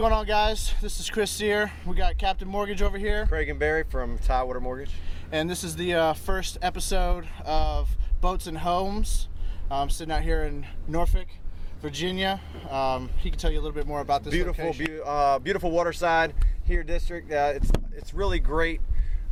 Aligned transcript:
going 0.00 0.14
on, 0.14 0.24
guys? 0.24 0.72
This 0.80 0.98
is 0.98 1.10
Chris 1.10 1.30
Sear. 1.30 1.70
We 1.84 1.94
got 1.94 2.16
Captain 2.16 2.48
Mortgage 2.48 2.80
over 2.80 2.96
here, 2.96 3.26
Craig 3.26 3.50
and 3.50 3.58
Barry 3.58 3.84
from 3.84 4.16
Tidewater 4.16 4.58
Mortgage. 4.58 4.90
and 5.30 5.50
this 5.50 5.62
is 5.62 5.76
the 5.76 5.92
uh, 5.92 6.12
first 6.14 6.56
episode 6.62 7.28
of 7.44 7.90
Boats 8.22 8.46
and 8.46 8.56
Homes. 8.56 9.28
I'm 9.70 9.90
sitting 9.90 10.10
out 10.10 10.22
here 10.22 10.44
in 10.44 10.66
Norfolk, 10.88 11.26
Virginia. 11.82 12.40
Um, 12.70 13.10
he 13.18 13.28
can 13.28 13.38
tell 13.38 13.50
you 13.50 13.58
a 13.58 13.60
little 13.60 13.74
bit 13.74 13.86
more 13.86 14.00
about 14.00 14.24
this 14.24 14.32
Beautiful, 14.32 14.72
beau- 14.72 15.02
uh, 15.02 15.38
beautiful 15.38 15.70
waterside 15.70 16.32
here 16.64 16.82
district. 16.82 17.30
Uh, 17.30 17.52
it's 17.56 17.70
it's 17.94 18.14
really 18.14 18.38
great. 18.38 18.80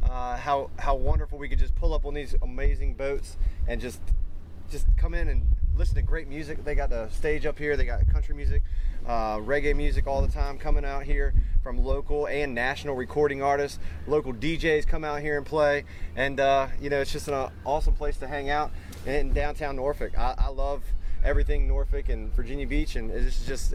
Uh, 0.03 0.37
how 0.37 0.69
how 0.79 0.95
wonderful 0.95 1.39
we 1.39 1.49
could 1.49 1.59
just 1.59 1.75
pull 1.77 1.95
up 1.95 2.05
on 2.05 2.13
these 2.13 2.35
amazing 2.43 2.93
boats 2.93 3.39
and 3.67 3.81
just 3.81 4.03
just 4.71 4.87
come 4.99 5.15
in 5.15 5.29
and 5.29 5.47
listen 5.79 5.95
to 5.95 6.03
great 6.03 6.27
music. 6.27 6.65
They 6.65 6.75
got 6.75 6.91
the 6.91 7.09
stage 7.11 7.47
up 7.47 7.57
here. 7.57 7.77
They 7.77 7.85
got 7.85 8.07
country 8.09 8.35
music, 8.35 8.65
uh, 9.07 9.37
reggae 9.37 9.77
music 9.77 10.09
all 10.09 10.21
the 10.21 10.33
time 10.33 10.59
coming 10.59 10.85
out 10.85 11.05
here 11.05 11.33
from 11.63 11.85
local 11.85 12.27
and 12.27 12.53
national 12.53 12.97
recording 12.97 13.43
artists. 13.43 13.79
Local 14.09 14.35
DJs 14.35 14.89
come 14.89 15.05
out 15.05 15.21
here 15.21 15.37
and 15.37 15.47
play, 15.47 15.85
and 16.17 16.41
uh, 16.41 16.67
you 16.81 16.91
know 16.91 17.01
it's 17.01 17.13
just 17.13 17.29
an 17.29 17.51
awesome 17.65 17.95
place 17.95 18.17
to 18.17 18.27
hang 18.27 18.51
out 18.51 18.73
in 19.07 19.33
downtown 19.33 19.77
Norfolk. 19.77 20.19
I, 20.19 20.35
I 20.37 20.49
love 20.49 20.83
everything 21.23 21.69
Norfolk 21.69 22.09
and 22.09 22.35
Virginia 22.35 22.67
Beach, 22.67 22.97
and 22.97 23.13
is 23.13 23.47
just 23.47 23.73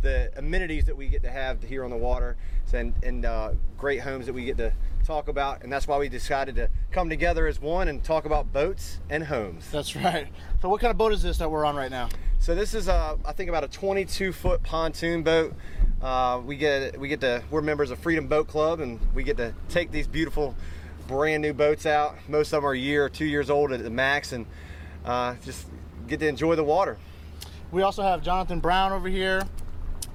the 0.00 0.30
amenities 0.36 0.84
that 0.84 0.96
we 0.96 1.08
get 1.08 1.22
to 1.22 1.30
have 1.30 1.62
here 1.62 1.84
on 1.84 1.90
the 1.90 1.96
water 1.96 2.36
and, 2.72 2.94
and 3.02 3.24
uh, 3.24 3.52
great 3.76 4.00
homes 4.00 4.26
that 4.26 4.32
we 4.32 4.44
get 4.44 4.56
to 4.56 4.72
talk 5.04 5.28
about 5.28 5.62
and 5.62 5.72
that's 5.72 5.86
why 5.86 5.98
we 5.98 6.08
decided 6.08 6.54
to 6.56 6.68
come 6.90 7.08
together 7.08 7.46
as 7.46 7.60
one 7.60 7.88
and 7.88 8.02
talk 8.04 8.24
about 8.24 8.52
boats 8.52 9.00
and 9.10 9.24
homes 9.24 9.70
That's 9.70 9.94
right. 9.96 10.28
So, 10.60 10.68
what 10.68 10.80
kind 10.80 10.90
of 10.90 10.98
boat 10.98 11.12
is 11.12 11.22
this 11.22 11.38
that 11.38 11.50
we're 11.50 11.64
on 11.64 11.76
right 11.76 11.90
now? 11.90 12.08
so 12.38 12.54
this 12.56 12.74
is 12.74 12.88
uh, 12.88 13.16
i 13.24 13.32
think 13.32 13.48
about 13.48 13.62
a 13.62 13.68
22 13.68 14.32
foot 14.32 14.62
pontoon 14.64 15.22
boat 15.22 15.54
uh, 16.02 16.40
we 16.44 16.56
get 16.56 16.98
we 16.98 17.06
get 17.06 17.20
to 17.20 17.40
we're 17.52 17.60
members 17.60 17.90
of 17.92 17.98
freedom 18.00 18.26
boat 18.26 18.48
club 18.48 18.80
and 18.80 18.98
we 19.14 19.22
get 19.22 19.36
to 19.36 19.54
take 19.68 19.92
these 19.92 20.08
beautiful 20.08 20.56
brand 21.06 21.40
new 21.40 21.52
boats 21.52 21.86
out 21.86 22.16
most 22.28 22.52
of 22.52 22.58
them 22.62 22.66
are 22.66 22.72
a 22.72 22.78
year 22.78 23.04
or 23.04 23.08
two 23.08 23.24
years 23.24 23.48
old 23.48 23.72
at 23.72 23.82
the 23.84 23.90
max 23.90 24.32
and 24.32 24.46
uh, 25.04 25.36
just 25.44 25.66
get 26.08 26.18
to 26.18 26.26
enjoy 26.26 26.56
the 26.56 26.64
water 26.64 26.98
We 27.70 27.82
also 27.82 28.02
have 28.02 28.22
Jonathan 28.22 28.60
Brown 28.60 28.92
over 28.92 29.08
here. 29.08 29.42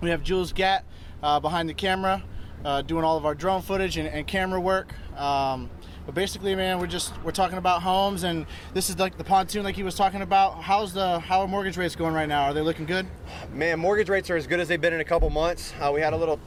We 0.01 0.09
have 0.11 0.22
Jules 0.22 0.53
Gatt 0.53 0.83
uh, 1.23 1.39
behind 1.39 1.67
the 1.67 1.73
camera, 1.73 2.22
uh, 2.66 2.81
doing 2.81 3.03
all 3.03 3.17
of 3.17 3.25
our 3.25 3.36
drone 3.36 3.61
footage 3.61 3.97
and, 3.97 4.08
and 4.08 4.27
camera 4.27 4.59
work. 4.59 4.94
Um, 5.17 5.69
but 6.05 6.16
basically, 6.16 6.55
man, 6.55 6.80
we're 6.80 6.88
just 6.88 7.13
we're 7.22 7.31
talking 7.31 7.58
about 7.58 7.81
homes, 7.81 8.23
and 8.23 8.45
this 8.73 8.89
is 8.89 8.97
like 8.97 9.17
the 9.17 9.25
pontoon, 9.25 9.63
like 9.63 9.75
he 9.75 9.83
was 9.83 9.95
talking 9.95 10.22
about. 10.22 10.63
How's 10.63 10.94
the 10.94 11.19
how 11.19 11.41
are 11.41 11.47
mortgage 11.47 11.75
rates 11.75 11.97
going 11.97 12.13
right 12.13 12.30
now? 12.30 12.44
Are 12.44 12.53
they 12.53 12.61
looking 12.61 12.85
good? 12.85 13.05
Man, 13.52 13.80
mortgage 13.80 14.08
rates 14.08 14.30
are 14.30 14.38
as 14.38 14.47
good 14.47 14.61
as 14.61 14.69
they've 14.69 14.80
been 14.80 14.94
in 14.94 15.02
a 15.02 15.05
couple 15.05 15.30
months. 15.30 15.73
Uh, 15.81 15.91
we 15.94 16.00
had 16.00 16.13
a 16.13 16.17
little 16.17 16.39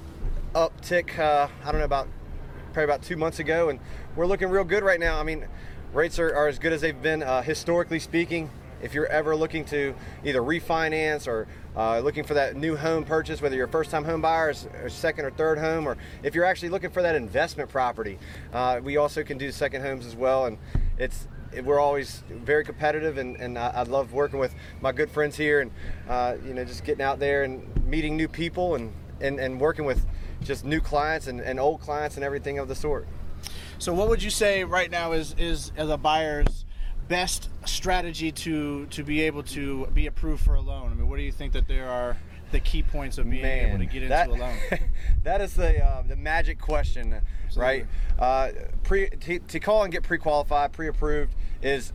uptick, 0.55 1.19
uh, 1.19 1.49
I 1.63 1.73
don't 1.73 1.79
know, 1.79 1.85
about 1.85 2.09
probably 2.73 2.85
about 2.85 3.03
two 3.03 3.17
months 3.17 3.39
ago, 3.39 3.69
and 3.69 3.79
we're 4.17 4.27
looking 4.27 4.49
real 4.49 4.65
good 4.65 4.83
right 4.83 4.99
now. 4.99 5.21
I 5.21 5.25
mean, 5.25 5.47
rates 5.93 6.19
are, 6.19 6.35
are 6.35 6.49
as 6.49 6.59
good 6.59 6.73
as 6.73 6.81
they've 6.81 7.03
been 7.03 7.23
uh, 7.23 7.43
historically 7.43 7.99
speaking. 7.99 8.51
If 8.83 8.95
you're 8.95 9.09
ever 9.09 9.37
looking 9.37 9.67
to 9.67 9.95
either 10.25 10.41
refinance 10.41 11.29
or 11.29 11.47
uh, 11.77 12.01
looking 12.01 12.25
for 12.25 12.35
that 12.35 12.57
new 12.57 12.77
home 12.77 13.05
purchase, 13.05 13.41
whether 13.41 13.57
you're 13.57 13.67
a 13.67 13.71
first 13.71 13.91
time 13.91 14.05
home 14.05 14.21
buyer 14.21 14.53
or 14.83 14.89
second 14.89 15.25
or 15.25 15.31
third 15.31 15.59
home, 15.59 15.87
or 15.87 15.97
if 16.23 16.35
you're 16.35 16.45
actually 16.45 16.69
looking 16.69 16.91
for 16.91 17.03
that 17.03 17.15
investment 17.15 17.71
property, 17.71 18.19
uh, 18.53 18.81
we 18.83 18.97
also 18.97 19.23
can 19.23 19.39
do 19.39 19.53
second 19.53 19.83
homes 19.83 20.07
as 20.07 20.17
well. 20.17 20.47
And 20.47 20.59
it's 20.99 21.29
we're 21.65 21.81
always 21.81 22.23
very 22.31 22.65
competitive, 22.65 23.19
and, 23.19 23.37
and 23.37 23.59
I, 23.59 23.69
I 23.69 23.83
love 23.83 24.13
working 24.13 24.39
with 24.39 24.55
my 24.81 24.93
good 24.93 25.11
friends 25.11 25.37
here, 25.37 25.61
and 25.61 25.71
uh, 26.09 26.37
you 26.45 26.55
know 26.55 26.65
just 26.65 26.85
getting 26.85 27.03
out 27.03 27.19
there 27.19 27.43
and 27.43 27.87
meeting 27.87 28.17
new 28.17 28.29
people, 28.29 28.75
and, 28.75 28.93
and, 29.21 29.41
and 29.41 29.61
working 29.61 29.85
with 29.85 30.05
just 30.43 30.65
new 30.65 30.81
clients 30.81 31.27
and, 31.27 31.41
and 31.41 31.61
old 31.61 31.81
clients 31.81 32.17
and 32.17 32.25
everything 32.25 32.59
of 32.59 32.69
the 32.69 32.75
sort. 32.75 33.07
So, 33.79 33.93
what 33.95 34.09
would 34.09 34.23
you 34.23 34.31
say 34.31 34.65
right 34.65 34.91
now 34.91 35.13
is 35.13 35.35
is 35.39 35.73
as 35.77 35.89
a 35.89 35.97
buyer's 35.97 36.65
best 37.11 37.51
strategy 37.67 38.31
to 38.31 38.87
to 38.87 39.03
be 39.03 39.21
able 39.23 39.43
to 39.43 39.87
be 39.89 40.07
approved 40.07 40.43
for 40.43 40.55
a 40.55 40.61
loan? 40.61 40.93
I 40.93 40.95
mean, 40.95 41.11
what 41.11 41.17
do 41.17 41.23
you 41.23 41.33
think 41.33 41.53
that 41.53 41.69
there 41.69 41.91
are 41.91 42.17
the 42.53 42.61
key 42.61 42.83
points 42.83 43.19
of 43.19 43.29
being 43.29 43.45
able 43.45 43.79
to 43.79 43.85
get 43.85 44.05
into 44.05 44.09
that, 44.09 44.29
a 44.29 44.33
loan? 44.33 44.57
that 45.25 45.43
is 45.43 45.55
the 45.55 45.85
uh, 45.85 46.03
the 46.03 46.17
magic 46.17 46.59
question, 46.59 47.21
right? 47.57 47.87
Uh, 48.19 48.51
pre 48.85 49.11
to, 49.11 49.41
to 49.41 49.61
call 49.61 49.83
and 49.83 49.93
get 49.93 50.05
pre-qualified, 50.05 50.73
pre-approved 50.73 51.35
is 51.61 51.93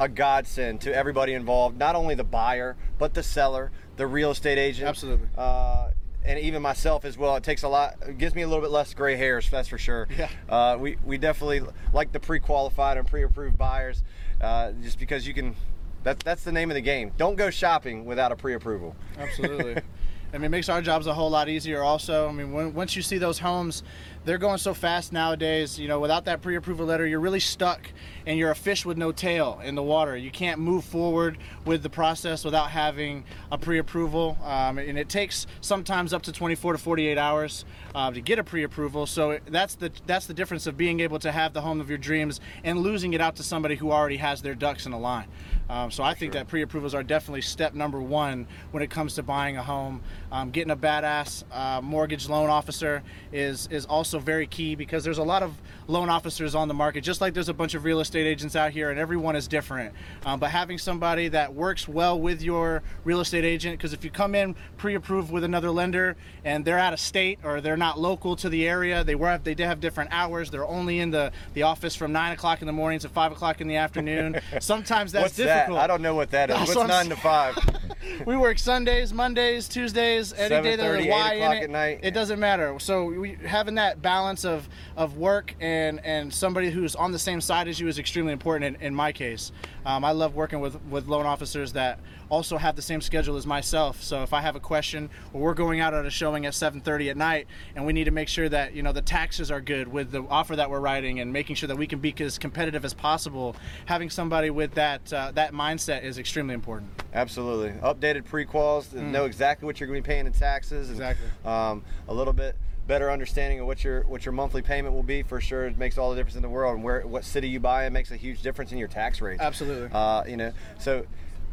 a 0.00 0.08
godsend 0.08 0.80
to 0.80 0.94
everybody 0.94 1.34
involved. 1.34 1.78
Not 1.78 1.94
only 1.94 2.14
the 2.14 2.24
buyer, 2.24 2.76
but 2.98 3.14
the 3.14 3.22
seller, 3.22 3.70
the 3.96 4.06
real 4.06 4.30
estate 4.30 4.58
agent, 4.58 4.88
Absolutely. 4.88 5.28
uh, 5.36 5.90
and 6.26 6.38
even 6.40 6.60
myself 6.60 7.04
as 7.04 7.16
well. 7.16 7.36
It 7.36 7.42
takes 7.42 7.62
a 7.62 7.68
lot. 7.68 7.96
It 8.06 8.18
gives 8.18 8.34
me 8.34 8.42
a 8.42 8.48
little 8.48 8.62
bit 8.62 8.70
less 8.70 8.92
gray 8.92 9.16
hairs, 9.16 9.48
that's 9.48 9.68
for 9.68 9.78
sure. 9.78 10.08
Yeah. 10.16 10.28
Uh, 10.48 10.76
we 10.78 10.96
we 11.04 11.18
definitely 11.18 11.62
like 11.92 12.12
the 12.12 12.20
pre-qualified 12.20 12.98
and 12.98 13.06
pre-approved 13.06 13.56
buyers, 13.56 14.02
uh, 14.40 14.72
just 14.82 14.98
because 14.98 15.26
you 15.26 15.34
can. 15.34 15.56
That, 16.02 16.20
that's 16.20 16.44
the 16.44 16.52
name 16.52 16.70
of 16.70 16.76
the 16.76 16.80
game. 16.82 17.10
Don't 17.16 17.34
go 17.34 17.50
shopping 17.50 18.04
without 18.04 18.30
a 18.30 18.36
pre-approval. 18.36 18.94
Absolutely. 19.18 19.82
I 20.32 20.38
mean, 20.38 20.46
it 20.46 20.48
makes 20.50 20.68
our 20.68 20.82
jobs 20.82 21.06
a 21.06 21.14
whole 21.14 21.30
lot 21.30 21.48
easier. 21.48 21.82
Also, 21.82 22.28
I 22.28 22.32
mean, 22.32 22.52
when, 22.52 22.74
once 22.74 22.96
you 22.96 23.02
see 23.02 23.18
those 23.18 23.38
homes, 23.38 23.82
they're 24.24 24.38
going 24.38 24.58
so 24.58 24.74
fast 24.74 25.12
nowadays. 25.12 25.78
You 25.78 25.86
know, 25.86 26.00
without 26.00 26.24
that 26.24 26.42
pre-approval 26.42 26.84
letter, 26.84 27.06
you're 27.06 27.20
really 27.20 27.40
stuck, 27.40 27.88
and 28.26 28.36
you're 28.36 28.50
a 28.50 28.56
fish 28.56 28.84
with 28.84 28.98
no 28.98 29.12
tail 29.12 29.60
in 29.62 29.76
the 29.76 29.84
water. 29.84 30.16
You 30.16 30.32
can't 30.32 30.60
move 30.60 30.84
forward 30.84 31.38
with 31.64 31.84
the 31.84 31.88
process 31.88 32.44
without 32.44 32.70
having 32.70 33.24
a 33.52 33.56
pre-approval, 33.56 34.36
um, 34.42 34.78
and 34.78 34.98
it 34.98 35.08
takes 35.08 35.46
sometimes 35.60 36.12
up 36.12 36.22
to 36.22 36.32
24 36.32 36.72
to 36.72 36.78
48 36.78 37.16
hours 37.16 37.64
uh, 37.94 38.10
to 38.10 38.20
get 38.20 38.40
a 38.40 38.44
pre-approval. 38.44 39.06
So 39.06 39.38
that's 39.46 39.76
the 39.76 39.92
that's 40.06 40.26
the 40.26 40.34
difference 40.34 40.66
of 40.66 40.76
being 40.76 40.98
able 41.00 41.20
to 41.20 41.30
have 41.30 41.52
the 41.52 41.60
home 41.60 41.80
of 41.80 41.88
your 41.88 41.98
dreams 41.98 42.40
and 42.64 42.80
losing 42.80 43.12
it 43.14 43.20
out 43.20 43.36
to 43.36 43.44
somebody 43.44 43.76
who 43.76 43.92
already 43.92 44.16
has 44.16 44.42
their 44.42 44.56
ducks 44.56 44.86
in 44.86 44.92
a 44.92 44.98
line. 44.98 45.28
Um, 45.68 45.90
so 45.90 46.02
I 46.02 46.14
think 46.14 46.32
that 46.32 46.48
pre-approvals 46.48 46.94
are 46.94 47.02
definitely 47.02 47.42
step 47.42 47.74
number 47.74 48.00
one 48.00 48.46
when 48.70 48.82
it 48.82 48.90
comes 48.90 49.14
to 49.14 49.22
buying 49.22 49.56
a 49.56 49.62
home. 49.62 50.02
Um, 50.32 50.50
getting 50.50 50.70
a 50.70 50.76
badass 50.76 51.44
uh, 51.52 51.80
mortgage 51.80 52.28
loan 52.28 52.50
officer 52.50 53.02
is 53.32 53.68
is 53.70 53.86
also 53.86 54.18
very 54.18 54.46
key 54.46 54.74
because 54.74 55.04
there's 55.04 55.18
a 55.18 55.22
lot 55.22 55.42
of 55.42 55.54
loan 55.88 56.08
officers 56.08 56.54
on 56.54 56.68
the 56.68 56.74
market, 56.74 57.02
just 57.04 57.20
like 57.20 57.32
there's 57.34 57.48
a 57.48 57.54
bunch 57.54 57.74
of 57.74 57.84
real 57.84 58.00
estate 58.00 58.26
agents 58.26 58.56
out 58.56 58.72
here, 58.72 58.90
and 58.90 58.98
everyone 58.98 59.36
is 59.36 59.46
different. 59.46 59.94
Um, 60.24 60.40
but 60.40 60.50
having 60.50 60.78
somebody 60.78 61.28
that 61.28 61.54
works 61.54 61.86
well 61.86 62.18
with 62.20 62.42
your 62.42 62.82
real 63.04 63.20
estate 63.20 63.44
agent, 63.44 63.78
because 63.78 63.92
if 63.92 64.04
you 64.04 64.10
come 64.10 64.34
in 64.34 64.56
pre-approved 64.76 65.30
with 65.30 65.44
another 65.44 65.70
lender 65.70 66.16
and 66.44 66.64
they're 66.64 66.78
out 66.78 66.92
of 66.92 67.00
state 67.00 67.38
or 67.44 67.60
they're 67.60 67.76
not 67.76 67.98
local 67.98 68.34
to 68.36 68.48
the 68.48 68.68
area, 68.68 69.04
they 69.04 69.14
were 69.14 69.38
they 69.38 69.54
have 69.62 69.80
different 69.80 70.10
hours. 70.12 70.50
They're 70.50 70.66
only 70.66 70.98
in 70.98 71.10
the 71.10 71.32
the 71.54 71.62
office 71.62 71.94
from 71.94 72.12
nine 72.12 72.32
o'clock 72.32 72.60
in 72.62 72.66
the 72.66 72.72
morning 72.72 72.98
to 73.00 73.08
five 73.08 73.32
o'clock 73.32 73.60
in 73.60 73.68
the 73.68 73.76
afternoon. 73.76 74.40
Sometimes 74.60 75.12
that's 75.12 75.24
What's 75.24 75.36
difficult. 75.36 75.76
that? 75.76 75.84
I 75.84 75.86
don't 75.86 76.02
know 76.02 76.14
what 76.14 76.30
that 76.30 76.50
is. 76.50 76.56
That's 76.56 76.68
What's 76.68 76.78
what 76.78 76.88
nine 76.88 77.08
to 77.10 77.16
five? 77.16 77.56
we 78.26 78.36
work 78.36 78.58
Sundays, 78.58 79.12
Mondays, 79.12 79.68
Tuesdays, 79.68 80.32
any 80.32 80.62
day 80.62 80.76
there's 80.76 81.04
7:30, 81.04 81.08
a 81.08 81.32
8 81.32 81.36
in 81.36 81.52
it. 81.52 81.62
at 81.64 81.70
night. 81.70 82.00
It 82.02 82.12
doesn't 82.12 82.40
matter. 82.40 82.78
So 82.78 83.06
we, 83.06 83.34
having 83.44 83.76
that 83.76 84.02
balance 84.02 84.44
of, 84.44 84.68
of 84.96 85.16
work 85.16 85.54
and, 85.60 86.04
and 86.04 86.32
somebody 86.32 86.70
who's 86.70 86.94
on 86.94 87.12
the 87.12 87.18
same 87.18 87.40
side 87.40 87.68
as 87.68 87.80
you 87.80 87.88
is 87.88 87.98
extremely 87.98 88.32
important 88.32 88.76
in, 88.76 88.86
in 88.86 88.94
my 88.94 89.12
case. 89.12 89.52
Um, 89.84 90.04
I 90.04 90.12
love 90.12 90.34
working 90.34 90.60
with, 90.60 90.80
with 90.84 91.06
loan 91.06 91.26
officers 91.26 91.72
that 91.74 92.00
also 92.28 92.56
have 92.56 92.76
the 92.76 92.82
same 92.82 93.00
schedule 93.00 93.36
as 93.36 93.46
myself. 93.46 94.02
So 94.02 94.22
if 94.22 94.32
I 94.32 94.40
have 94.40 94.56
a 94.56 94.60
question 94.60 95.10
or 95.32 95.40
we're 95.40 95.54
going 95.54 95.80
out 95.80 95.94
at 95.94 96.04
a 96.04 96.10
showing 96.10 96.46
at 96.46 96.54
7:30 96.54 97.10
at 97.10 97.16
night 97.16 97.46
and 97.74 97.86
we 97.86 97.92
need 97.92 98.04
to 98.04 98.10
make 98.10 98.28
sure 98.28 98.48
that 98.48 98.74
you 98.74 98.82
know 98.82 98.92
the 98.92 99.02
taxes 99.02 99.50
are 99.50 99.60
good 99.60 99.88
with 99.88 100.10
the 100.10 100.22
offer 100.28 100.56
that 100.56 100.70
we're 100.70 100.80
writing 100.80 101.20
and 101.20 101.32
making 101.32 101.56
sure 101.56 101.68
that 101.68 101.76
we 101.76 101.86
can 101.86 101.98
be 101.98 102.14
as 102.18 102.38
competitive 102.38 102.84
as 102.84 102.94
possible, 102.94 103.54
having 103.86 104.10
somebody 104.10 104.50
with 104.50 104.74
that 104.74 105.12
uh, 105.12 105.30
that 105.34 105.52
mindset 105.52 106.02
is 106.02 106.18
extremely 106.18 106.54
important. 106.54 106.90
Absolutely. 107.12 107.74
Updated 107.96 108.24
pre-quals, 108.24 108.90
to 108.90 109.02
know 109.02 109.24
exactly 109.24 109.66
what 109.66 109.80
you're 109.80 109.86
going 109.86 110.02
to 110.02 110.06
be 110.06 110.12
paying 110.12 110.26
in 110.26 110.32
taxes. 110.32 110.88
and, 110.90 110.98
Mm. 110.98 111.10
Exactly. 111.10 111.50
Um, 111.50 111.82
a 112.08 112.14
little 112.14 112.32
bit 112.32 112.56
better 112.86 113.10
understanding 113.10 113.58
of 113.58 113.66
what 113.66 113.82
your 113.82 114.02
what 114.06 114.24
your 114.24 114.32
monthly 114.32 114.62
payment 114.62 114.94
will 114.94 115.02
be 115.02 115.22
for 115.22 115.40
sure. 115.40 115.66
It 115.66 115.76
makes 115.76 115.98
all 115.98 116.10
the 116.10 116.16
difference 116.16 116.36
in 116.36 116.42
the 116.42 116.48
world. 116.48 116.76
And 116.76 116.84
where 116.84 117.00
what 117.06 117.24
city 117.24 117.48
you 117.48 117.58
buy 117.60 117.86
in 117.86 117.92
makes 117.92 118.10
a 118.10 118.16
huge 118.16 118.42
difference 118.42 118.70
in 118.72 118.78
your 118.78 118.88
tax 118.88 119.20
rate. 119.20 119.38
Absolutely. 119.40 119.88
Uh, 119.92 120.24
you 120.24 120.36
know, 120.36 120.52
so 120.78 121.04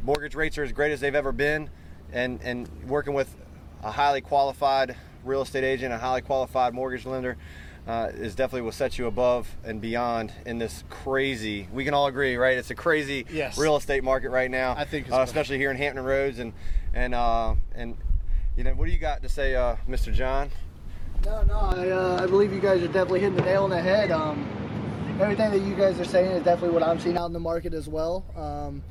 mortgage 0.03 0.35
rates 0.35 0.57
are 0.57 0.63
as 0.63 0.71
great 0.71 0.91
as 0.91 0.99
they've 0.99 1.15
ever 1.15 1.31
been, 1.31 1.69
and 2.11 2.39
and 2.43 2.69
working 2.87 3.13
with 3.13 3.35
a 3.81 3.91
highly 3.91 4.21
qualified 4.21 4.95
real 5.23 5.41
estate 5.41 5.63
agent, 5.63 5.93
a 5.93 5.97
highly 5.97 6.21
qualified 6.21 6.73
mortgage 6.73 7.05
lender. 7.05 7.37
Uh, 7.85 8.09
is 8.13 8.33
definitely 8.33 8.62
will 8.62 8.71
set 8.71 8.97
you 8.97 9.07
above 9.07 9.53
and 9.65 9.81
beyond 9.81 10.31
in 10.45 10.57
this 10.57 10.85
crazy. 10.89 11.68
We 11.74 11.83
can 11.83 11.94
all 11.94 12.07
agree, 12.07 12.38
right? 12.38 12.57
It's 12.57 12.71
a 12.71 12.75
crazy 12.75 13.25
Yes. 13.30 13.57
real 13.57 13.75
estate 13.75 14.06
market 14.06 14.30
right 14.30 14.50
now. 14.50 14.74
I 14.77 14.85
think 14.85 15.12
uh, 15.12 15.19
especially 15.19 15.57
here 15.57 15.69
in 15.69 15.75
Hampton 15.75 16.06
Roads, 16.06 16.39
and 16.39 16.53
and 16.94 17.13
uh, 17.13 17.56
and 17.75 17.97
you 18.56 18.63
know, 18.63 18.71
what 18.71 18.85
do 18.85 18.91
you 18.91 18.97
got 19.00 19.21
to 19.24 19.30
say, 19.30 19.56
uh, 19.56 19.75
Mr. 19.89 20.13
John? 20.13 20.50
No, 21.25 21.41
no, 21.44 21.56
I, 21.59 21.89
uh, 21.89 22.24
I 22.24 22.27
believe 22.27 22.53
you 22.53 22.62
guys 22.62 22.81
are 22.83 22.88
definitely 22.88 23.19
hitting 23.19 23.35
the 23.35 23.41
nail 23.44 23.63
on 23.65 23.69
the 23.69 23.81
head. 23.81 24.12
Um, 24.12 24.47
everything 25.19 25.51
that 25.51 25.59
you 25.62 25.75
guys 25.75 26.00
are 26.00 26.06
saying 26.06 26.31
is 26.31 26.44
definitely 26.44 26.74
what 26.74 26.83
I'm 26.83 27.00
seeing 27.00 27.18
out 27.18 27.25
in 27.25 27.33
the 27.33 27.39
market 27.39 27.74
as 27.74 27.89
well. 27.89 28.24
Um, 28.38 28.81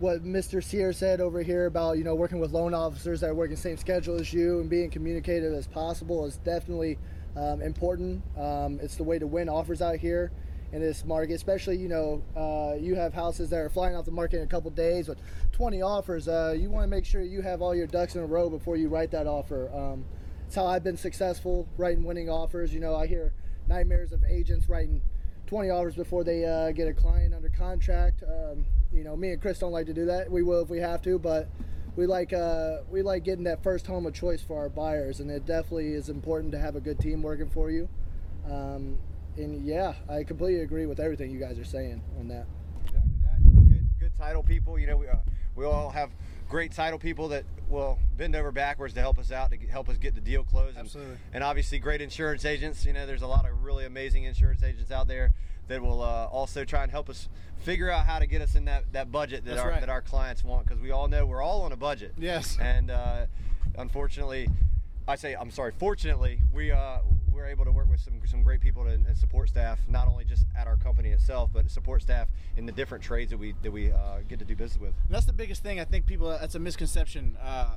what 0.00 0.24
Mr. 0.24 0.62
Sear 0.62 0.92
said 0.92 1.20
over 1.20 1.40
here 1.42 1.66
about 1.66 1.98
you 1.98 2.04
know 2.04 2.16
working 2.16 2.40
with 2.40 2.50
loan 2.50 2.74
officers 2.74 3.20
that 3.20 3.34
work 3.34 3.50
the 3.50 3.56
same 3.56 3.76
schedule 3.76 4.18
as 4.20 4.32
you 4.32 4.58
and 4.60 4.68
being 4.68 4.90
communicative 4.90 5.52
as 5.52 5.68
possible 5.68 6.24
is 6.26 6.36
definitely 6.38 6.98
um, 7.36 7.62
important. 7.62 8.22
Um, 8.36 8.78
it's 8.82 8.96
the 8.96 9.04
way 9.04 9.18
to 9.18 9.26
win 9.26 9.48
offers 9.48 9.82
out 9.82 9.96
here 9.96 10.30
in 10.72 10.80
this 10.80 11.04
market, 11.04 11.34
especially 11.34 11.76
you 11.76 11.88
know 11.88 12.22
uh, 12.36 12.76
you 12.78 12.94
have 12.94 13.14
houses 13.14 13.50
that 13.50 13.58
are 13.58 13.70
flying 13.70 13.96
off 13.96 14.04
the 14.04 14.10
market 14.10 14.38
in 14.38 14.42
a 14.42 14.46
couple 14.46 14.70
days 14.70 15.08
with 15.08 15.18
20 15.52 15.82
offers. 15.82 16.28
Uh, 16.28 16.54
you 16.58 16.70
want 16.70 16.84
to 16.84 16.88
make 16.88 17.04
sure 17.04 17.22
you 17.22 17.40
have 17.40 17.62
all 17.62 17.74
your 17.74 17.86
ducks 17.86 18.14
in 18.14 18.22
a 18.22 18.26
row 18.26 18.50
before 18.50 18.76
you 18.76 18.88
write 18.88 19.10
that 19.10 19.26
offer. 19.26 19.70
Um, 19.74 20.04
it's 20.46 20.54
how 20.54 20.66
I've 20.66 20.84
been 20.84 20.96
successful 20.96 21.68
writing 21.76 22.04
winning 22.04 22.30
offers. 22.30 22.72
You 22.72 22.80
know, 22.80 22.94
I 22.94 23.06
hear 23.06 23.32
nightmares 23.66 24.12
of 24.12 24.24
agents 24.24 24.68
writing 24.68 25.02
20 25.46 25.70
offers 25.70 25.94
before 25.94 26.24
they 26.24 26.44
uh, 26.44 26.72
get 26.72 26.88
a 26.88 26.92
client 26.92 27.34
under 27.34 27.48
contract. 27.48 28.22
Um, 28.22 28.66
you 28.92 29.04
know, 29.04 29.16
me 29.16 29.30
and 29.30 29.40
Chris 29.40 29.58
don't 29.58 29.72
like 29.72 29.86
to 29.86 29.94
do 29.94 30.06
that. 30.06 30.30
We 30.30 30.42
will 30.42 30.62
if 30.62 30.68
we 30.68 30.78
have 30.78 31.02
to, 31.02 31.18
but 31.18 31.48
we 31.98 32.06
like 32.06 32.32
uh, 32.32 32.76
we 32.88 33.02
like 33.02 33.24
getting 33.24 33.42
that 33.42 33.60
first 33.64 33.84
home 33.84 34.06
of 34.06 34.14
choice 34.14 34.40
for 34.40 34.56
our 34.56 34.68
buyers, 34.68 35.18
and 35.18 35.28
it 35.28 35.44
definitely 35.44 35.94
is 35.94 36.08
important 36.08 36.52
to 36.52 36.58
have 36.58 36.76
a 36.76 36.80
good 36.80 37.00
team 37.00 37.22
working 37.22 37.50
for 37.50 37.72
you. 37.72 37.88
Um, 38.48 38.98
and 39.36 39.66
yeah, 39.66 39.94
I 40.08 40.22
completely 40.22 40.62
agree 40.62 40.86
with 40.86 41.00
everything 41.00 41.32
you 41.32 41.40
guys 41.40 41.58
are 41.58 41.64
saying 41.64 42.00
on 42.20 42.28
that. 42.28 42.46
Exactly 42.84 43.10
that. 43.24 43.68
Good, 43.68 43.88
good 43.98 44.16
title 44.16 44.44
people. 44.44 44.78
You 44.78 44.86
know, 44.86 44.96
we, 44.96 45.08
uh, 45.08 45.16
we 45.56 45.64
all 45.64 45.90
have 45.90 46.10
great 46.48 46.72
title 46.72 46.98
people 46.98 47.28
that 47.28 47.44
will 47.68 47.98
bend 48.16 48.34
over 48.34 48.50
backwards 48.50 48.94
to 48.94 49.00
help 49.00 49.18
us 49.18 49.30
out 49.30 49.50
to 49.50 49.56
get- 49.56 49.68
help 49.68 49.88
us 49.88 49.98
get 49.98 50.14
the 50.14 50.20
deal 50.20 50.42
closed. 50.42 50.76
And- 50.76 50.86
Absolutely. 50.86 51.16
And, 51.32 51.44
obviously, 51.44 51.78
great 51.78 52.00
insurance 52.00 52.44
agents. 52.44 52.84
You 52.86 52.92
know, 52.94 53.06
there's 53.06 53.22
a 53.22 53.26
lot 53.26 53.46
of 53.48 53.62
really 53.64 53.84
amazing 53.84 54.24
insurance 54.24 54.62
agents 54.62 54.90
out 54.90 55.08
there 55.08 55.32
that 55.68 55.82
will 55.82 56.00
uh, 56.02 56.26
also 56.26 56.64
try 56.64 56.82
and 56.82 56.90
help 56.90 57.10
us 57.10 57.28
figure 57.58 57.90
out 57.90 58.06
how 58.06 58.18
to 58.18 58.26
get 58.26 58.40
us 58.40 58.54
in 58.54 58.64
that, 58.64 58.90
that 58.92 59.12
budget 59.12 59.44
that 59.44 59.50
That's 59.50 59.60
our 59.62 59.70
right. 59.70 59.80
that 59.80 59.90
our 59.90 60.00
clients 60.00 60.42
want 60.42 60.64
because 60.66 60.80
we 60.80 60.90
all 60.90 61.08
know 61.08 61.26
we're 61.26 61.42
all 61.42 61.62
on 61.62 61.72
a 61.72 61.76
budget. 61.76 62.14
Yes. 62.16 62.56
And 62.58 62.90
uh, 62.90 63.26
unfortunately, 63.76 64.48
I 65.06 65.16
say 65.16 65.34
I'm 65.34 65.50
sorry. 65.50 65.72
Fortunately, 65.78 66.40
we 66.54 66.72
uh, 66.72 66.98
we're 67.38 67.46
able 67.46 67.64
to 67.64 67.70
work 67.70 67.88
with 67.88 68.00
some 68.00 68.20
some 68.26 68.42
great 68.42 68.60
people 68.60 68.86
and, 68.88 69.06
and 69.06 69.16
support 69.16 69.48
staff, 69.48 69.78
not 69.88 70.08
only 70.08 70.24
just 70.24 70.44
at 70.56 70.66
our 70.66 70.76
company 70.76 71.10
itself, 71.10 71.50
but 71.52 71.70
support 71.70 72.02
staff 72.02 72.28
in 72.56 72.66
the 72.66 72.72
different 72.72 73.02
trades 73.02 73.30
that 73.30 73.38
we 73.38 73.54
that 73.62 73.70
we 73.70 73.92
uh, 73.92 74.18
get 74.28 74.40
to 74.40 74.44
do 74.44 74.56
business 74.56 74.80
with. 74.80 74.94
And 75.06 75.14
that's 75.14 75.26
the 75.26 75.32
biggest 75.32 75.62
thing. 75.62 75.78
I 75.78 75.84
think 75.84 76.04
people. 76.04 76.28
That's 76.28 76.56
a 76.56 76.58
misconception. 76.58 77.36
Uh, 77.40 77.76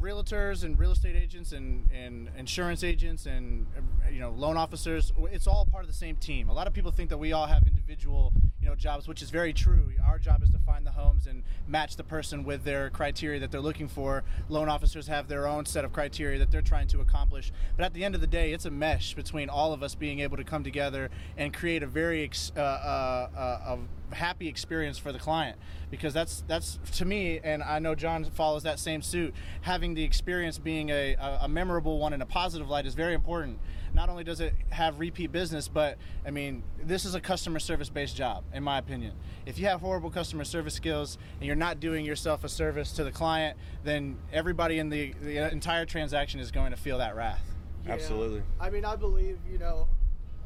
realtors 0.00 0.64
and 0.64 0.78
real 0.78 0.92
estate 0.92 1.16
agents 1.16 1.52
and, 1.52 1.88
and 1.92 2.28
insurance 2.36 2.82
agents 2.82 3.26
and 3.26 3.66
you 4.10 4.20
know 4.20 4.30
loan 4.30 4.56
officers. 4.56 5.12
It's 5.30 5.46
all 5.46 5.64
part 5.64 5.84
of 5.84 5.90
the 5.90 5.96
same 5.96 6.16
team. 6.16 6.48
A 6.48 6.52
lot 6.52 6.66
of 6.66 6.72
people 6.72 6.90
think 6.90 7.10
that 7.10 7.18
we 7.18 7.32
all 7.32 7.46
have 7.46 7.66
individual 7.66 8.32
you 8.60 8.68
know 8.68 8.74
jobs, 8.74 9.08
which 9.08 9.22
is 9.22 9.30
very 9.30 9.52
true. 9.52 9.92
Our 10.06 10.18
job 10.18 10.42
is 10.42 10.50
to 10.50 10.58
find 10.58 10.86
the 10.86 10.90
homes 10.92 11.26
and 11.26 11.42
match 11.66 11.96
the 11.96 12.04
person 12.04 12.44
with 12.44 12.64
their 12.64 12.90
criteria 12.90 13.40
that 13.40 13.50
they're 13.50 13.60
looking 13.60 13.88
for. 13.88 14.24
Loan 14.48 14.68
officers 14.68 15.06
have 15.08 15.28
their 15.28 15.46
own 15.46 15.66
set 15.66 15.84
of 15.84 15.92
criteria 15.92 16.38
that 16.38 16.50
they're 16.50 16.62
trying 16.62 16.86
to 16.88 17.00
accomplish. 17.00 17.52
But 17.76 17.84
at 17.84 17.94
the 17.94 18.04
end 18.04 18.14
of 18.14 18.20
the 18.20 18.26
day, 18.26 18.52
it's 18.52 18.64
a 18.64 18.70
mesh 18.70 19.14
between 19.14 19.48
all 19.48 19.72
of 19.72 19.82
us 19.82 19.94
being 19.94 20.20
able 20.20 20.36
to 20.36 20.44
come 20.44 20.64
together 20.64 21.10
and 21.36 21.52
create 21.52 21.82
a 21.82 21.86
very 21.86 22.30
uh, 22.56 22.60
uh, 22.60 23.28
uh, 23.36 23.76
happy 24.12 24.48
experience 24.48 24.98
for 24.98 25.12
the 25.12 25.18
client 25.18 25.58
because 25.90 26.14
that's 26.14 26.44
that's 26.46 26.78
to 26.92 27.04
me 27.04 27.40
and 27.42 27.62
I 27.62 27.78
know 27.78 27.94
John 27.94 28.24
follows 28.24 28.62
that 28.62 28.78
same 28.78 29.02
suit 29.02 29.34
having 29.62 29.94
the 29.94 30.04
experience 30.04 30.58
being 30.58 30.90
a, 30.90 31.14
a, 31.14 31.40
a 31.42 31.48
memorable 31.48 31.98
one 31.98 32.12
in 32.12 32.22
a 32.22 32.26
positive 32.26 32.68
light 32.68 32.86
is 32.86 32.94
very 32.94 33.14
important 33.14 33.58
not 33.94 34.08
only 34.08 34.24
does 34.24 34.40
it 34.40 34.54
have 34.70 34.98
repeat 35.00 35.32
business 35.32 35.68
but 35.68 35.98
I 36.26 36.30
mean 36.30 36.62
this 36.82 37.04
is 37.04 37.14
a 37.14 37.20
customer 37.20 37.58
service 37.58 37.88
based 37.88 38.16
job 38.16 38.44
in 38.52 38.62
my 38.62 38.78
opinion 38.78 39.12
if 39.46 39.58
you 39.58 39.66
have 39.66 39.80
horrible 39.80 40.10
customer 40.10 40.44
service 40.44 40.74
skills 40.74 41.18
and 41.38 41.46
you're 41.46 41.56
not 41.56 41.80
doing 41.80 42.04
yourself 42.04 42.44
a 42.44 42.48
service 42.48 42.92
to 42.92 43.04
the 43.04 43.12
client 43.12 43.56
then 43.84 44.16
everybody 44.32 44.78
in 44.78 44.88
the, 44.88 45.14
the 45.22 45.50
entire 45.50 45.84
transaction 45.84 46.40
is 46.40 46.50
going 46.50 46.70
to 46.70 46.76
feel 46.76 46.98
that 46.98 47.16
wrath 47.16 47.42
Yeah. 47.86 47.94
Absolutely. 47.94 48.42
I 48.60 48.70
mean, 48.70 48.84
I 48.84 48.94
believe, 48.94 49.38
you 49.50 49.58
know, 49.58 49.88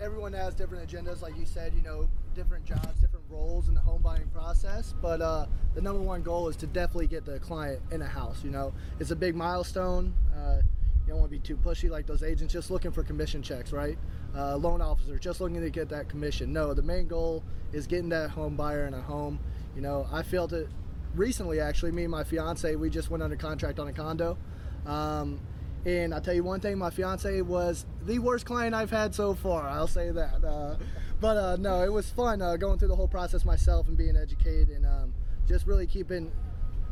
everyone 0.00 0.32
has 0.32 0.54
different 0.54 0.88
agendas, 0.88 1.22
like 1.22 1.36
you 1.36 1.44
said, 1.44 1.74
you 1.74 1.82
know, 1.82 2.08
different 2.34 2.64
jobs, 2.64 3.00
different 3.00 3.24
roles 3.28 3.68
in 3.68 3.74
the 3.74 3.80
home 3.80 4.02
buying 4.02 4.28
process. 4.66 4.94
But 5.00 5.20
uh, 5.20 5.46
the 5.74 5.80
number 5.80 6.00
one 6.00 6.22
goal 6.22 6.48
is 6.48 6.56
to 6.56 6.66
definitely 6.66 7.06
get 7.06 7.24
the 7.24 7.38
client 7.38 7.80
in 7.90 8.02
a 8.02 8.06
house. 8.06 8.42
You 8.44 8.50
know, 8.50 8.72
it's 8.98 9.10
a 9.10 9.16
big 9.16 9.34
milestone. 9.34 10.14
Uh, 10.34 10.58
you 11.06 11.12
don't 11.12 11.20
want 11.20 11.30
to 11.30 11.38
be 11.38 11.42
too 11.42 11.56
pushy 11.56 11.88
like 11.88 12.06
those 12.06 12.22
agents 12.22 12.52
just 12.52 12.70
looking 12.70 12.90
for 12.90 13.02
commission 13.02 13.42
checks, 13.42 13.72
right? 13.72 13.96
Uh, 14.34 14.56
loan 14.56 14.82
officers 14.82 15.20
just 15.20 15.40
looking 15.40 15.60
to 15.60 15.70
get 15.70 15.88
that 15.90 16.08
commission. 16.08 16.52
No, 16.52 16.74
the 16.74 16.82
main 16.82 17.06
goal 17.06 17.44
is 17.72 17.86
getting 17.86 18.08
that 18.08 18.30
home 18.30 18.56
buyer 18.56 18.86
in 18.86 18.94
a 18.94 19.00
home. 19.00 19.38
You 19.74 19.82
know, 19.82 20.06
I 20.12 20.22
felt 20.22 20.52
it 20.52 20.68
recently 21.14 21.60
actually. 21.60 21.92
Me 21.92 22.02
and 22.02 22.10
my 22.10 22.24
fiance, 22.24 22.74
we 22.76 22.90
just 22.90 23.10
went 23.10 23.22
under 23.22 23.36
contract 23.36 23.78
on 23.78 23.88
a 23.88 23.92
condo. 23.92 24.36
Um, 24.84 25.40
and 25.84 26.12
I'll 26.12 26.20
tell 26.20 26.34
you 26.34 26.42
one 26.42 26.58
thing, 26.58 26.76
my 26.78 26.90
fiance 26.90 27.40
was 27.42 27.86
the 28.04 28.18
worst 28.18 28.44
client 28.44 28.74
I've 28.74 28.90
had 28.90 29.14
so 29.14 29.34
far. 29.34 29.68
I'll 29.68 29.86
say 29.86 30.10
that. 30.10 30.44
Uh, 30.44 30.74
but 31.20 31.36
uh, 31.36 31.56
no, 31.56 31.82
it 31.82 31.92
was 31.92 32.10
fun 32.10 32.42
uh, 32.42 32.56
going 32.56 32.78
through 32.78 32.88
the 32.88 32.96
whole 32.96 33.08
process 33.08 33.44
myself 33.44 33.88
and 33.88 33.96
being 33.96 34.16
educated 34.16 34.70
and 34.70 34.86
um, 34.86 35.14
just 35.46 35.66
really 35.66 35.86
keeping 35.86 36.32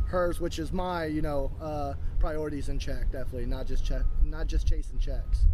hers, 0.06 0.40
which 0.40 0.58
is 0.58 0.72
my, 0.72 1.06
you 1.06 1.22
know, 1.22 1.50
uh, 1.60 1.94
priorities 2.18 2.68
in 2.68 2.78
check. 2.78 3.10
Definitely 3.12 3.46
not 3.46 3.66
just 3.66 3.84
check, 3.84 4.02
not 4.22 4.46
just 4.46 4.66
chasing 4.66 4.98
checks. 4.98 5.46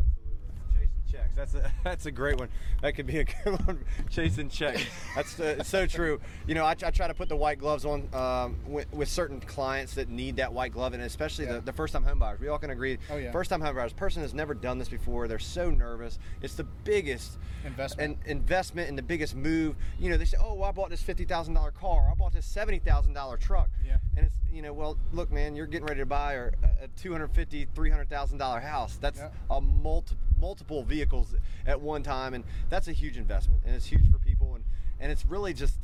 Checks. 1.10 1.34
That's 1.34 1.54
a 1.54 1.72
that's 1.84 2.06
a 2.06 2.10
great 2.10 2.38
one. 2.38 2.48
That 2.82 2.92
could 2.94 3.06
be 3.06 3.18
a 3.18 3.24
good 3.24 3.66
one. 3.66 3.84
Chasing 4.10 4.48
checks. 4.48 4.82
That's 5.14 5.38
uh, 5.40 5.56
it's 5.60 5.68
so 5.68 5.86
true. 5.86 6.20
You 6.46 6.54
know, 6.54 6.64
I, 6.64 6.70
I 6.70 6.90
try 6.90 7.08
to 7.08 7.14
put 7.14 7.28
the 7.28 7.36
white 7.36 7.58
gloves 7.58 7.84
on 7.84 8.08
um, 8.14 8.56
with, 8.66 8.92
with 8.92 9.08
certain 9.08 9.40
clients 9.40 9.94
that 9.94 10.08
need 10.08 10.36
that 10.36 10.52
white 10.52 10.72
glove, 10.72 10.92
and 10.94 11.02
especially 11.02 11.46
Yeah. 11.46 11.54
the, 11.54 11.60
the 11.62 11.72
first 11.72 11.92
time 11.92 12.04
home 12.04 12.18
buyers. 12.18 12.40
We 12.40 12.48
all 12.48 12.58
can 12.58 12.70
agree. 12.70 12.98
Oh, 13.10 13.16
yeah. 13.16 13.32
First 13.32 13.50
time 13.50 13.60
home 13.60 13.74
buyers. 13.74 13.92
Person 13.92 14.22
has 14.22 14.34
never 14.34 14.54
done 14.54 14.78
this 14.78 14.88
before. 14.88 15.28
They're 15.28 15.38
so 15.38 15.70
nervous. 15.70 16.18
It's 16.42 16.54
the 16.54 16.64
biggest 16.84 17.38
Investment. 17.64 18.18
and 18.24 18.30
investment 18.30 18.88
and 18.88 18.96
the 18.98 19.02
biggest 19.02 19.34
move. 19.34 19.76
You 19.98 20.10
know, 20.10 20.16
they 20.16 20.24
say, 20.24 20.38
"Oh, 20.40 20.54
well, 20.54 20.68
I 20.68 20.72
bought 20.72 20.90
this 20.90 21.02
fifty 21.02 21.24
thousand 21.24 21.54
dollar 21.54 21.70
car. 21.72 22.08
I 22.10 22.14
bought 22.14 22.32
this 22.32 22.46
seventy 22.46 22.78
thousand 22.78 23.12
dollar 23.14 23.36
truck." 23.36 23.68
Yeah. 23.86 23.96
And 24.16 24.26
it's 24.26 24.36
you 24.52 24.62
know, 24.62 24.72
well, 24.72 24.96
look, 25.12 25.30
man, 25.30 25.54
you're 25.54 25.66
getting 25.66 25.86
ready 25.86 26.00
to 26.00 26.06
buy 26.06 26.34
a, 26.34 26.46
a 26.82 26.88
two 26.96 27.12
hundred 27.12 27.32
fifty, 27.32 27.66
three 27.74 27.90
hundred 27.90 28.08
thousand 28.08 28.38
dollar 28.38 28.60
house. 28.60 28.96
That's 29.00 29.18
Yeah. 29.18 29.28
a 29.50 29.60
multi, 29.60 30.16
multiple 30.40 30.82
vehicles 30.82 31.34
at 31.66 31.80
one 31.80 32.02
time, 32.02 32.34
and 32.34 32.44
that's 32.68 32.88
a 32.88 32.92
huge 32.92 33.16
investment, 33.16 33.62
and 33.64 33.74
it's 33.74 33.86
huge 33.86 34.10
for 34.10 34.18
people, 34.18 34.54
and 34.54 34.64
and 34.98 35.12
it's 35.12 35.24
really 35.26 35.52
just 35.52 35.78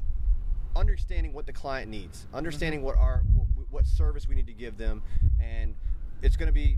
understanding 0.74 1.32
what 1.32 1.46
the 1.46 1.52
client 1.52 1.90
needs, 1.90 2.26
understanding 2.34 2.82
what 2.82 2.96
our 2.96 3.22
what, 3.34 3.66
what 3.70 3.86
service 3.86 4.28
we 4.28 4.34
need 4.34 4.46
to 4.46 4.52
give 4.52 4.76
them, 4.76 5.02
and 5.40 5.74
it's 6.22 6.36
going 6.36 6.48
to 6.48 6.52
be 6.52 6.76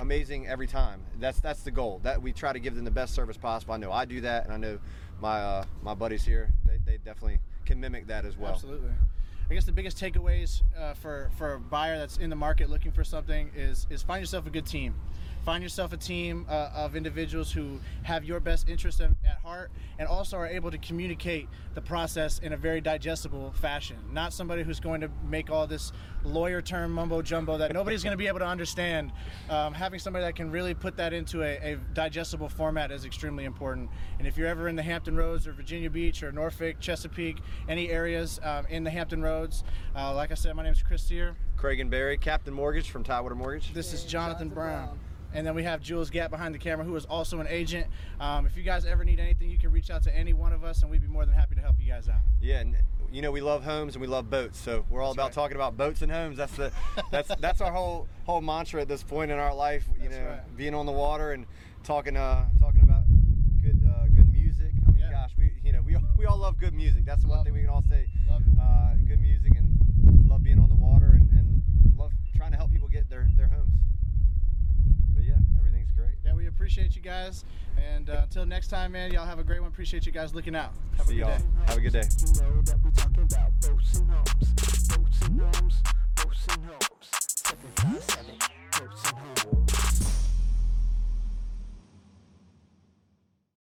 amazing 0.00 0.46
every 0.46 0.66
time. 0.66 1.02
That's 1.20 1.40
that's 1.40 1.62
the 1.62 1.70
goal. 1.70 2.00
That 2.02 2.20
we 2.22 2.32
try 2.32 2.52
to 2.52 2.60
give 2.60 2.74
them 2.74 2.84
the 2.84 2.90
best 2.90 3.14
service 3.14 3.36
possible. 3.36 3.74
I 3.74 3.76
know 3.76 3.92
I 3.92 4.04
do 4.04 4.20
that, 4.22 4.44
and 4.44 4.52
I 4.52 4.56
know 4.56 4.78
my 5.20 5.40
uh, 5.40 5.64
my 5.82 5.94
buddies 5.94 6.24
here 6.24 6.50
they, 6.66 6.78
they 6.84 6.98
definitely 6.98 7.38
can 7.64 7.80
mimic 7.80 8.06
that 8.08 8.24
as 8.24 8.36
well. 8.36 8.52
Absolutely. 8.52 8.90
I 9.50 9.54
guess 9.54 9.64
the 9.64 9.72
biggest 9.72 9.98
takeaways 9.98 10.62
uh, 10.78 10.94
for 10.94 11.30
for 11.36 11.54
a 11.54 11.60
buyer 11.60 11.98
that's 11.98 12.16
in 12.16 12.30
the 12.30 12.36
market 12.36 12.70
looking 12.70 12.92
for 12.92 13.04
something 13.04 13.50
is 13.54 13.86
is 13.90 14.02
find 14.02 14.20
yourself 14.20 14.46
a 14.46 14.50
good 14.50 14.66
team. 14.66 14.94
Find 15.44 15.60
yourself 15.60 15.92
a 15.92 15.96
team 15.96 16.46
uh, 16.48 16.70
of 16.72 16.94
individuals 16.94 17.50
who 17.50 17.80
have 18.04 18.24
your 18.24 18.38
best 18.38 18.68
interest 18.68 19.00
at 19.00 19.10
heart 19.42 19.72
and 19.98 20.06
also 20.06 20.36
are 20.36 20.46
able 20.46 20.70
to 20.70 20.78
communicate 20.78 21.48
the 21.74 21.80
process 21.80 22.38
in 22.38 22.52
a 22.52 22.56
very 22.56 22.80
digestible 22.80 23.52
fashion. 23.52 23.96
Not 24.12 24.32
somebody 24.32 24.62
who's 24.62 24.78
going 24.78 25.00
to 25.00 25.10
make 25.28 25.50
all 25.50 25.66
this 25.66 25.92
lawyer 26.22 26.62
term 26.62 26.92
mumbo 26.92 27.22
jumbo 27.22 27.58
that 27.58 27.72
nobody's 27.72 28.04
going 28.04 28.12
to 28.12 28.16
be 28.18 28.28
able 28.28 28.38
to 28.38 28.46
understand. 28.46 29.10
Um, 29.50 29.74
having 29.74 29.98
somebody 29.98 30.24
that 30.24 30.36
can 30.36 30.48
really 30.52 30.74
put 30.74 30.96
that 30.98 31.12
into 31.12 31.42
a, 31.42 31.72
a 31.72 31.76
digestible 31.92 32.48
format 32.48 32.92
is 32.92 33.04
extremely 33.04 33.44
important. 33.44 33.90
And 34.18 34.28
if 34.28 34.36
you're 34.36 34.48
ever 34.48 34.68
in 34.68 34.76
the 34.76 34.82
Hampton 34.82 35.16
Roads 35.16 35.48
or 35.48 35.52
Virginia 35.52 35.90
Beach 35.90 36.22
or 36.22 36.30
Norfolk, 36.30 36.78
Chesapeake, 36.78 37.38
any 37.68 37.90
areas 37.90 38.38
um, 38.44 38.66
in 38.66 38.84
the 38.84 38.90
Hampton 38.90 39.20
Roads, 39.20 39.64
uh, 39.96 40.14
like 40.14 40.30
I 40.30 40.34
said, 40.34 40.54
my 40.54 40.62
name 40.62 40.72
is 40.72 40.82
Chris 40.82 41.02
Sear. 41.02 41.34
Craig 41.56 41.80
and 41.80 41.90
Barry, 41.90 42.16
Captain 42.16 42.54
Mortgage 42.54 42.90
from 42.90 43.02
Tidewater 43.02 43.34
Mortgage. 43.34 43.72
This 43.72 43.92
is 43.92 44.04
Jonathan, 44.04 44.48
Jonathan 44.48 44.48
Brown. 44.48 44.86
Brown. 44.86 44.98
And 45.34 45.46
then 45.46 45.54
we 45.54 45.62
have 45.64 45.80
Jules 45.80 46.10
Gap 46.10 46.30
behind 46.30 46.54
the 46.54 46.58
camera, 46.58 46.84
who 46.84 46.94
is 46.96 47.04
also 47.06 47.40
an 47.40 47.46
agent. 47.48 47.86
Um, 48.20 48.46
if 48.46 48.56
you 48.56 48.62
guys 48.62 48.84
ever 48.84 49.04
need 49.04 49.18
anything, 49.20 49.50
you 49.50 49.58
can 49.58 49.70
reach 49.72 49.90
out 49.90 50.02
to 50.04 50.14
any 50.16 50.32
one 50.32 50.52
of 50.52 50.62
us, 50.64 50.82
and 50.82 50.90
we'd 50.90 51.00
be 51.02 51.08
more 51.08 51.24
than 51.24 51.34
happy 51.34 51.54
to 51.54 51.60
help 51.60 51.76
you 51.80 51.86
guys 51.90 52.08
out. 52.08 52.20
Yeah, 52.40 52.60
and 52.60 52.76
you 53.10 53.22
know 53.22 53.30
we 53.30 53.40
love 53.40 53.64
homes 53.64 53.94
and 53.94 54.00
we 54.00 54.06
love 54.08 54.28
boats, 54.30 54.58
so 54.58 54.84
we're 54.90 55.00
all 55.02 55.08
That's 55.14 55.16
about 55.16 55.24
right. 55.24 55.32
talking 55.32 55.56
about 55.56 55.76
boats 55.76 56.02
and 56.02 56.10
homes. 56.12 56.36
That's 56.36 56.54
the 56.56 56.72
that's 57.10 57.30
that's 57.40 57.60
our 57.60 57.72
whole 57.72 58.08
whole 58.24 58.40
mantra 58.40 58.80
at 58.82 58.88
this 58.88 59.02
point 59.02 59.30
in 59.30 59.38
our 59.38 59.54
life. 59.54 59.86
You 60.00 60.08
That's 60.08 60.20
know, 60.20 60.28
right. 60.30 60.56
being 60.56 60.74
on 60.74 60.86
the 60.86 60.92
water 60.92 61.32
and 61.32 61.46
talking 61.84 62.16
uh 62.16 62.44
talking 62.60 62.82
about 62.82 63.02
good 63.62 63.80
uh, 63.88 64.06
good 64.14 64.30
music. 64.32 64.72
I 64.86 64.90
mean, 64.92 65.00
Yeah. 65.00 65.10
gosh, 65.10 65.32
we 65.38 65.52
you 65.64 65.72
know 65.72 65.80
we 65.82 65.94
all, 65.94 66.02
we 66.18 66.26
all 66.26 66.38
love 66.38 66.58
good 66.58 66.74
music. 66.74 67.04
That's 67.06 67.22
the 67.22 67.28
one 67.28 67.42
thing 67.44 67.54
we 67.54 67.60
can 67.60 67.68
all 67.70 67.84
say. 67.88 68.06
Love 68.28 68.42
it. 68.42 68.58
Uh, 68.60 68.94
good 69.08 69.20
music 69.20 69.52
and 69.56 70.28
love 70.28 70.42
being 70.42 70.58
on 70.58 70.68
the 70.68 70.74
water 70.74 71.12
and, 71.12 71.28
Appreciate 76.62 76.94
you 76.94 77.02
guys. 77.02 77.44
And 77.92 78.08
uh, 78.08 78.20
until 78.22 78.46
next 78.46 78.68
time, 78.68 78.92
man, 78.92 79.10
y'all 79.10 79.26
have 79.26 79.40
a 79.40 79.42
great 79.42 79.60
one. 79.60 79.68
Appreciate 79.68 80.06
you 80.06 80.12
guys 80.12 80.32
looking 80.32 80.54
out. 80.54 80.70
Have 80.96 81.06
See 81.08 81.14
a 81.20 81.24
good 81.24 81.28
y'all. 81.28 81.38
day. 81.38 81.44
Have 81.66 81.76
a 81.76 81.80
good 81.80 81.92
day. 81.92 82.02
You 82.20 82.40
know 82.40 82.62
that 82.62 82.76
we're 82.84 82.90
talking 82.92 83.22
about 83.24 83.50
boats 83.60 83.98
and 83.98 84.08
homes, 84.08 84.86
boats 84.86 85.22
and 85.22 85.40
homes, 85.40 85.82
boats 86.14 86.46
and 86.50 86.64
homes. 86.64 87.10
Seven 87.26 87.70
five 87.74 88.04
seven, 88.04 88.34
boats 88.78 89.10
and 89.10 89.38
homes. 89.40 90.11